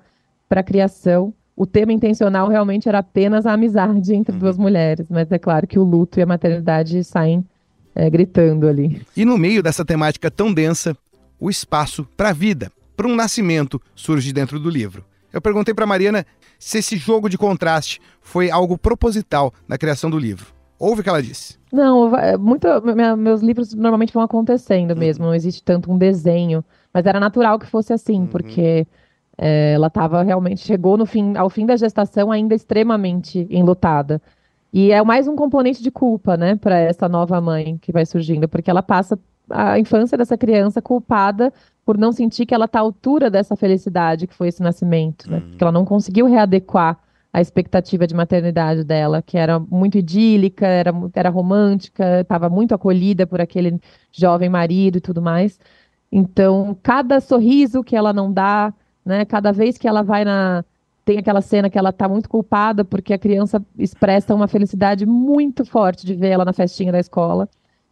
para 0.50 0.62
a 0.62 0.63
criação. 0.63 1.34
O 1.56 1.68
tema 1.68 1.94
intencional 1.94 2.48
realmente 2.48 2.89
era 2.89 3.00
apenas 3.00 3.46
a 3.46 3.53
amizade 3.53 4.13
entre 4.15 4.36
duas 4.36 4.58
uhum. 4.58 4.63
mulheres, 4.63 5.08
mas 5.10 5.32
é 5.32 5.38
claro 5.38 5.68
que 5.68 5.77
o 5.77 5.84
luto 5.84 6.20
e 6.20 6.24
a 6.24 6.25
maternidade 6.25 7.03
saem 7.03 7.46
é, 7.94 8.10
gritando 8.10 8.68
ali. 8.68 9.01
E 9.15 9.24
no 9.24 9.38
meio 9.38 9.62
dessa 9.62 9.86
temática 9.86 10.32
tão 10.32 10.51
densa, 10.51 10.98
o 11.39 11.50
espaço 11.50 12.08
para 12.18 12.30
a 12.30 12.34
vida, 12.34 12.72
para 12.98 13.08
um 13.08 13.15
nascimento, 13.15 13.80
surge 13.96 14.34
dentro 14.34 14.60
do 14.60 14.70
livro. 14.70 15.06
Eu 15.32 15.42
perguntei 15.42 15.74
para 15.74 15.86
Mariana 15.86 16.25
se 16.58 16.80
esse 16.80 16.98
jogo 16.98 17.30
de 17.30 17.38
contraste 17.38 18.01
foi 18.22 18.50
algo 18.50 18.77
proposital 18.77 19.53
na 19.68 19.77
criação 19.77 20.10
do 20.10 20.18
livro 20.18 20.52
Ouve 20.84 21.00
o 21.00 21.04
que 21.04 21.10
ela 21.10 21.24
disse. 21.24 21.58
Não, 21.72 22.13
é, 22.18 22.36
muito, 22.36 22.68
meus 23.18 23.42
livros 23.42 23.74
normalmente 23.74 24.13
vão 24.13 24.22
acontecendo 24.22 24.92
uhum. 24.92 24.98
mesmo, 24.98 25.25
não 25.25 25.34
existe 25.34 25.63
tanto 25.63 25.90
um 25.90 25.98
desenho. 25.98 26.62
Mas 26.94 27.06
era 27.06 27.22
natural 27.22 27.58
que 27.58 27.66
fosse 27.66 27.94
assim, 27.94 28.20
uhum. 28.20 28.28
porque 28.28 28.86
é, 29.38 29.72
ela 29.74 29.88
estava 29.88 30.22
realmente, 30.24 30.60
chegou 30.60 30.98
no 30.98 31.06
fim, 31.06 31.38
ao 31.38 31.50
fim 31.50 31.66
da 31.66 31.78
gestação 31.78 32.34
ainda 32.34 32.54
extremamente 32.54 33.48
enlutada. 33.50 34.22
E 34.74 34.92
é 34.92 35.02
mais 35.02 35.25
um 35.25 35.38
componente 35.38 35.82
de 35.82 35.90
culpa, 35.90 36.36
né, 36.36 36.58
para 36.58 36.78
essa 36.78 37.08
nova 37.08 37.40
mãe 37.40 37.78
que 37.78 37.94
vai 37.94 38.06
surgindo, 38.06 38.50
porque 38.50 38.70
ela 38.70 38.84
passa 38.84 39.18
a 39.50 39.80
infância 39.80 40.18
dessa 40.18 40.38
criança 40.38 40.82
culpada 40.82 41.54
por 41.86 41.98
não 41.98 42.12
sentir 42.12 42.46
que 42.46 42.54
ela 42.54 42.66
está 42.66 42.80
à 42.80 42.82
altura 42.82 43.30
dessa 43.30 43.56
felicidade 43.56 44.28
que 44.28 44.34
foi 44.34 44.50
esse 44.50 44.62
nascimento, 44.62 45.32
né? 45.32 45.38
Uhum. 45.38 45.58
Que 45.58 45.63
ela 45.63 45.72
não 45.72 45.86
conseguiu 45.86 46.25
readequar 46.25 46.98
a 47.34 47.42
expectativa 47.42 48.06
de 48.06 48.13
maternidade 48.13 48.84
dela, 48.84 49.22
que 49.22 49.38
era 49.40 49.60
muito 49.60 49.98
idílica, 49.98 50.68
era, 50.68 50.94
era 51.16 51.30
romântica, 51.32 52.22
estava 52.22 52.48
muito 52.48 52.75
acolhida 52.75 53.25
por 53.25 53.42
aquele 53.42 53.82
jovem 54.12 54.50
marido 54.50 55.00
e 55.00 55.02
tudo 55.02 55.20
mais. 55.20 55.60
Então, 56.12 56.78
cada 56.84 57.20
sorriso 57.20 57.84
que 57.84 57.96
ela 57.96 58.13
não 58.13 58.32
dá, 58.32 58.72
né, 59.04 59.25
cada 59.25 59.52
vez 59.52 59.80
que 59.80 59.88
ela 59.88 60.04
vai 60.04 60.24
na, 60.24 60.63
tem 61.04 61.18
aquela 61.18 61.42
cena 61.42 61.72
que 61.72 61.78
ela 61.78 61.90
está 61.90 62.08
muito 62.08 62.30
culpada 62.30 62.86
porque 62.86 63.13
a 63.13 63.18
criança 63.18 63.63
expressa 63.80 64.36
uma 64.36 64.48
felicidade 64.48 65.04
muito 65.06 65.66
forte 65.66 66.06
de 66.06 66.13
ver 66.13 66.30
ela 66.30 66.46
na 66.46 66.54
festinha 66.54 66.92
da 66.92 67.00
escola. 67.00 67.50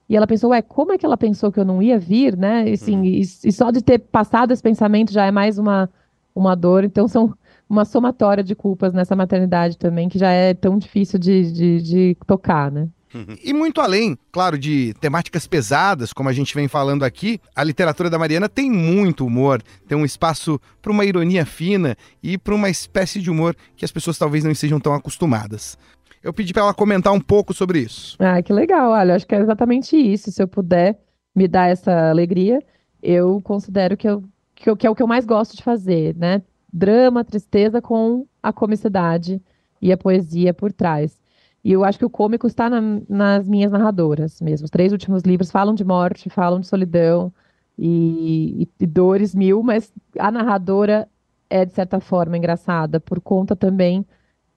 E 0.08 0.16
ela 0.16 0.28
pensou, 0.28 0.52
ué, 0.52 0.62
como 0.62 0.92
é 0.92 0.98
que 0.98 1.06
ela 1.06 1.18
pensou 1.18 1.52
que 1.52 1.60
eu 1.60 1.66
não 1.66 1.82
ia 1.82 1.98
vir, 1.98 2.38
né? 2.38 2.70
E, 2.70 2.74
assim, 2.74 2.98
uhum. 2.98 3.06
e, 3.06 3.22
e, 3.22 3.52
só 3.52 3.72
de 3.72 3.82
ter 3.82 3.98
passado 3.98 4.52
esse 4.52 4.62
pensamento 4.62 5.12
já 5.12 5.26
é 5.26 5.32
mais 5.32 5.58
uma, 5.58 5.90
uma 6.36 6.54
dor. 6.56 6.84
Então 6.84 7.08
são 7.08 7.34
uma 7.72 7.86
somatória 7.86 8.44
de 8.44 8.54
culpas 8.54 8.94
nessa 8.94 9.16
maternidade 9.16 9.78
também, 9.78 10.10
que 10.10 10.20
já 10.20 10.30
é 10.30 10.54
tão 10.54 10.78
difícil 10.78 11.18
de, 11.18 11.50
de, 11.54 11.82
de 11.82 12.18
tocar, 12.28 12.70
né? 12.70 12.90
Uhum. 13.16 13.36
E 13.42 13.54
muito 13.54 13.80
além, 13.80 14.18
claro, 14.30 14.58
de 14.58 14.94
temáticas 15.00 15.48
pesadas, 15.48 16.12
como 16.12 16.28
a 16.28 16.34
gente 16.34 16.54
vem 16.54 16.68
falando 16.68 17.04
aqui, 17.04 17.40
a 17.56 17.64
literatura 17.64 18.10
da 18.10 18.20
Mariana 18.20 18.50
tem 18.50 18.70
muito 18.70 19.26
humor, 19.26 19.62
tem 19.88 19.98
um 19.98 20.04
espaço 20.04 20.60
para 20.82 20.92
uma 20.92 21.06
ironia 21.06 21.46
fina 21.46 21.96
e 22.22 22.38
para 22.38 22.54
uma 22.54 22.70
espécie 22.70 23.22
de 23.22 23.32
humor 23.32 23.56
que 23.78 23.86
as 23.86 23.92
pessoas 23.92 24.18
talvez 24.18 24.44
não 24.44 24.52
estejam 24.52 24.80
tão 24.80 24.94
acostumadas. 24.94 25.78
Eu 26.22 26.34
pedi 26.34 26.52
para 26.52 26.64
ela 26.64 26.74
comentar 26.74 27.14
um 27.14 27.22
pouco 27.22 27.54
sobre 27.54 27.80
isso. 27.80 28.18
Ah, 28.20 28.42
que 28.42 28.52
legal. 28.52 28.92
Olha, 28.92 29.16
acho 29.16 29.26
que 29.26 29.34
é 29.34 29.40
exatamente 29.40 29.96
isso. 29.96 30.30
Se 30.30 30.44
eu 30.44 30.48
puder 30.48 31.00
me 31.34 31.48
dar 31.48 31.70
essa 31.70 32.10
alegria, 32.10 32.62
eu 33.02 33.42
considero 33.42 33.96
que, 33.96 34.08
eu, 34.08 34.24
que, 34.54 34.70
eu, 34.70 34.76
que 34.76 34.86
é 34.86 34.90
o 34.90 34.96
que 34.96 35.02
eu 35.02 35.08
mais 35.08 35.26
gosto 35.26 35.56
de 35.56 35.64
fazer, 35.64 36.16
né? 36.18 36.42
Drama, 36.72 37.24
tristeza 37.24 37.82
com 37.82 38.26
a 38.42 38.54
comicidade 38.54 39.42
e 39.82 39.92
a 39.92 39.98
poesia 39.98 40.54
por 40.54 40.72
trás. 40.72 41.20
E 41.64 41.72
eu 41.72 41.84
acho 41.84 42.00
que 42.00 42.06
o 42.06 42.10
cômico 42.10 42.48
está 42.48 42.70
na, 42.70 42.82
nas 43.08 43.48
minhas 43.48 43.72
narradoras 43.72 44.42
mesmo. 44.42 44.66
Os 44.66 44.72
três 44.72 44.92
últimos 44.92 45.24
livros 45.24 45.52
falam 45.52 45.76
de 45.76 45.84
morte, 45.84 46.30
falam 46.30 46.60
de 46.60 46.68
solidão 46.68 47.32
e, 47.78 48.64
e, 48.64 48.70
e 48.84 48.88
dores 48.88 49.36
mil, 49.36 49.62
mas 49.62 49.94
a 50.18 50.32
narradora 50.32 51.08
é, 51.52 51.66
de 51.66 51.74
certa 51.74 52.00
forma, 52.00 52.38
engraçada, 52.38 53.00
por 53.00 53.20
conta 53.20 53.56
também 53.56 54.06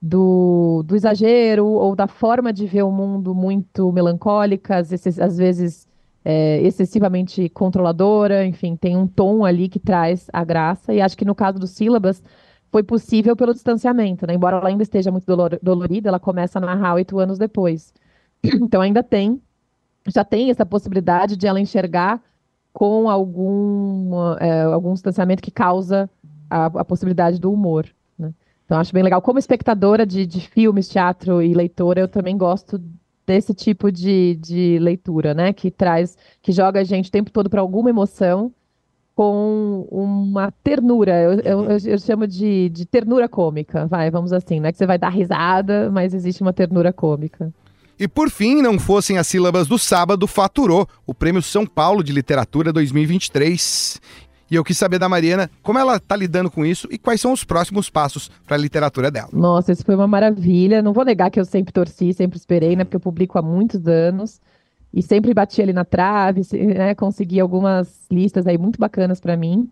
do, 0.00 0.83
do 0.85 0.94
exagero 0.94 1.66
ou 1.66 1.97
da 1.97 2.06
forma 2.06 2.52
de 2.52 2.66
ver 2.66 2.85
o 2.85 2.90
mundo 2.92 3.35
muito 3.35 3.90
melancólica, 3.92 4.76
às 4.76 4.90
vezes, 4.90 5.18
às 5.18 5.37
vezes 5.37 5.88
é, 6.25 6.61
excessivamente 6.62 7.49
controladora, 7.50 8.47
enfim, 8.47 8.76
tem 8.76 8.97
um 8.97 9.07
tom 9.07 9.45
ali 9.45 9.69
que 9.69 9.78
traz 9.78 10.26
a 10.33 10.43
graça. 10.43 10.95
E 10.95 11.00
acho 11.00 11.16
que 11.16 11.25
no 11.25 11.35
caso 11.35 11.59
dos 11.59 11.71
sílabas 11.71 12.23
foi 12.73 12.83
possível 12.83 13.37
pelo 13.37 13.52
distanciamento, 13.52 14.26
né? 14.26 14.35
Embora 14.35 14.57
ela 14.57 14.69
ainda 14.69 14.83
esteja 14.83 15.11
muito 15.11 15.26
dolor, 15.26 15.59
dolorida, 15.62 16.09
ela 16.09 16.19
começa 16.19 16.59
a 16.59 16.62
narrar 16.62 16.95
oito 16.95 17.19
anos 17.19 17.38
depois. 17.38 17.93
Então 18.45 18.81
ainda 18.81 19.02
tem, 19.02 19.40
já 20.09 20.25
tem 20.25 20.50
essa 20.50 20.66
possibilidade 20.66 21.37
de 21.37 21.47
ela 21.47 21.61
enxergar 21.61 22.21
com 22.73 23.09
algum, 23.09 24.35
é, 24.40 24.62
algum 24.62 24.93
distanciamento 24.93 25.43
que 25.43 25.50
causa 25.50 26.11
a, 26.50 26.66
a 26.66 26.85
possibilidade 26.85 27.38
do 27.38 27.52
humor. 27.52 27.87
Né? 28.19 28.35
Então 28.64 28.78
acho 28.78 28.93
bem 28.93 29.02
legal. 29.02 29.23
Como 29.23 29.38
espectadora 29.38 30.04
de, 30.04 30.26
de 30.26 30.40
filmes, 30.40 30.88
teatro 30.88 31.40
e 31.40 31.54
leitora, 31.54 32.00
eu 32.00 32.09
também 32.09 32.37
gosto 32.37 32.83
desse 33.26 33.54
tipo 33.54 33.90
de, 33.90 34.37
de 34.37 34.78
leitura, 34.78 35.35
né? 35.35 35.52
Que 35.52 35.71
traz, 35.71 36.16
que 36.43 36.52
joga 36.52 36.81
a 36.81 36.85
gente 36.85 37.09
o 37.09 37.12
tempo 37.12 37.31
todo 37.31 37.49
para 37.49 37.61
alguma 37.61 37.90
emoção 37.90 38.52
com 39.14 39.87
uma 39.90 40.50
ternura, 40.50 41.12
eu, 41.23 41.40
eu, 41.40 41.78
eu 41.85 41.99
chamo 41.99 42.26
de, 42.26 42.69
de, 42.71 42.85
ternura 42.85 43.28
cômica, 43.28 43.87
vai, 43.87 44.11
vamos 44.11 44.33
assim, 44.33 44.59
não 44.59 44.69
é 44.69 44.73
que 44.73 44.78
você 44.78 44.87
vai 44.87 44.99
dar 44.99 45.09
risada, 45.09 45.88
mas 45.88 46.12
existe 46.12 46.43
uma 46.43 46.52
ternura 46.52 46.93
cômica. 46.93 47.52
E 47.97 48.09
por 48.09 48.28
fim, 48.28 48.61
não 48.61 48.76
fossem 48.76 49.16
as 49.19 49.28
sílabas 49.28 49.69
do 49.69 49.78
sábado, 49.78 50.26
faturou 50.26 50.88
o 51.07 51.14
Prêmio 51.14 51.40
São 51.40 51.64
Paulo 51.64 52.02
de 52.02 52.12
Literatura 52.12 52.73
2023. 52.73 54.00
E 54.50 54.54
eu 54.54 54.64
quis 54.64 54.76
saber 54.76 54.98
da 54.98 55.08
Mariana 55.08 55.50
como 55.62 55.78
ela 55.78 55.96
está 55.96 56.14
lidando 56.16 56.50
com 56.50 56.64
isso 56.64 56.86
e 56.90 56.98
quais 56.98 57.20
são 57.20 57.32
os 57.32 57.44
próximos 57.44 57.88
passos 57.88 58.30
para 58.46 58.56
a 58.56 58.58
literatura 58.58 59.10
dela. 59.10 59.28
Nossa, 59.32 59.72
isso 59.72 59.84
foi 59.84 59.94
uma 59.94 60.06
maravilha. 60.06 60.82
Não 60.82 60.92
vou 60.92 61.04
negar 61.04 61.30
que 61.30 61.40
eu 61.40 61.44
sempre 61.44 61.72
torci, 61.72 62.12
sempre 62.12 62.38
esperei, 62.38 62.76
né? 62.76 62.84
Porque 62.84 62.96
eu 62.96 63.00
publico 63.00 63.38
há 63.38 63.42
muitos 63.42 63.86
anos 63.86 64.40
e 64.92 65.02
sempre 65.02 65.34
bati 65.34 65.60
ali 65.60 65.72
na 65.72 65.84
trave, 65.84 66.42
né, 66.52 66.94
consegui 66.94 67.40
algumas 67.40 68.06
listas 68.08 68.46
aí 68.46 68.56
muito 68.56 68.78
bacanas 68.78 69.20
para 69.20 69.36
mim. 69.36 69.68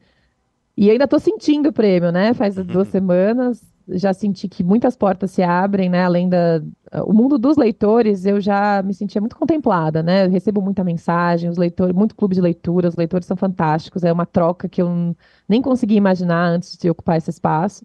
E 0.76 0.90
ainda 0.90 1.04
estou 1.04 1.20
sentindo 1.20 1.68
o 1.68 1.72
prêmio, 1.72 2.10
né? 2.10 2.34
Faz 2.34 2.56
uhum. 2.56 2.64
duas 2.64 2.88
semanas, 2.88 3.62
já 3.88 4.12
senti 4.12 4.48
que 4.48 4.62
muitas 4.64 4.96
portas 4.96 5.30
se 5.30 5.42
abrem, 5.42 5.88
né? 5.88 6.04
Além 6.04 6.28
da 6.28 6.62
o 7.06 7.12
mundo 7.12 7.38
dos 7.38 7.56
leitores, 7.56 8.26
eu 8.26 8.40
já 8.40 8.82
me 8.82 8.92
sentia 8.92 9.20
muito 9.20 9.36
contemplada, 9.36 10.02
né? 10.02 10.26
Eu 10.26 10.30
recebo 10.30 10.60
muita 10.60 10.84
mensagem, 10.84 11.48
os 11.48 11.56
leitores, 11.56 11.94
muito 11.94 12.14
clube 12.14 12.34
de 12.34 12.40
leitura, 12.40 12.88
os 12.88 12.96
leitores 12.96 13.26
são 13.26 13.36
fantásticos, 13.36 14.04
é 14.04 14.12
uma 14.12 14.26
troca 14.26 14.68
que 14.68 14.82
eu 14.82 15.16
nem 15.48 15.62
consegui 15.62 15.94
imaginar 15.94 16.44
antes 16.46 16.76
de 16.76 16.90
ocupar 16.90 17.16
esse 17.16 17.30
espaço. 17.30 17.84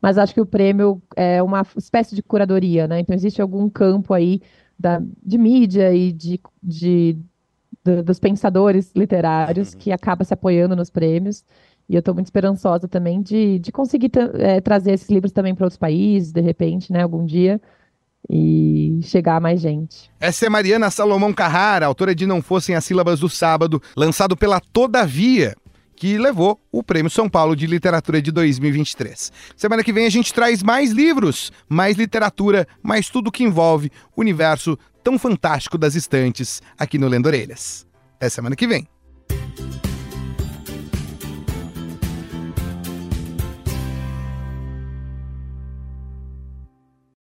Mas 0.00 0.18
acho 0.18 0.34
que 0.34 0.40
o 0.40 0.46
prêmio 0.46 1.02
é 1.16 1.42
uma 1.42 1.66
espécie 1.76 2.14
de 2.14 2.22
curadoria, 2.22 2.86
né? 2.88 3.00
Então 3.00 3.14
existe 3.14 3.42
algum 3.42 3.68
campo 3.68 4.14
aí 4.14 4.40
da, 4.78 5.02
de 5.24 5.38
mídia 5.38 5.92
e 5.94 6.12
de, 6.12 6.40
de, 6.62 7.18
de 7.84 8.02
dos 8.02 8.18
pensadores 8.18 8.92
literários 8.94 9.74
que 9.74 9.90
acaba 9.92 10.24
se 10.24 10.34
apoiando 10.34 10.76
nos 10.76 10.90
prêmios. 10.90 11.44
E 11.88 11.94
eu 11.94 12.00
estou 12.00 12.14
muito 12.14 12.26
esperançosa 12.26 12.86
também 12.86 13.22
de, 13.22 13.58
de 13.58 13.72
conseguir 13.72 14.10
é, 14.34 14.60
trazer 14.60 14.92
esses 14.92 15.08
livros 15.08 15.32
também 15.32 15.54
para 15.54 15.64
outros 15.64 15.78
países, 15.78 16.32
de 16.32 16.40
repente, 16.40 16.92
né, 16.92 17.02
algum 17.02 17.24
dia, 17.24 17.60
e 18.28 19.00
chegar 19.02 19.36
a 19.36 19.40
mais 19.40 19.60
gente. 19.60 20.10
Essa 20.20 20.46
é 20.46 20.48
Mariana 20.50 20.90
Salomão 20.90 21.32
Carrara, 21.32 21.86
autora 21.86 22.14
de 22.14 22.26
Não 22.26 22.42
Fossem 22.42 22.74
as 22.74 22.84
Sílabas 22.84 23.20
do 23.20 23.28
Sábado, 23.28 23.80
lançado 23.96 24.36
pela 24.36 24.60
Todavia, 24.60 25.56
que 25.96 26.18
levou 26.18 26.60
o 26.70 26.82
Prêmio 26.82 27.10
São 27.10 27.28
Paulo 27.28 27.56
de 27.56 27.66
Literatura 27.66 28.20
de 28.20 28.30
2023. 28.30 29.32
Semana 29.56 29.82
que 29.82 29.92
vem 29.92 30.06
a 30.06 30.10
gente 30.10 30.32
traz 30.34 30.62
mais 30.62 30.90
livros, 30.90 31.50
mais 31.68 31.96
literatura, 31.96 32.68
mais 32.82 33.08
tudo 33.08 33.32
que 33.32 33.44
envolve 33.44 33.90
o 34.14 34.20
universo 34.20 34.78
tão 35.02 35.18
fantástico 35.18 35.78
das 35.78 35.94
estantes 35.94 36.60
aqui 36.78 36.98
no 36.98 37.08
Lendo 37.08 37.26
Orelhas. 37.26 37.86
É 38.20 38.28
semana 38.28 38.54
que 38.54 38.66
vem. 38.66 38.86